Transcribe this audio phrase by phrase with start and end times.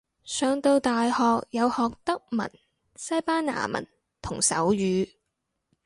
[0.23, 2.51] 上到大學有學德文
[2.95, 3.87] 西班牙文
[4.19, 5.09] 同手語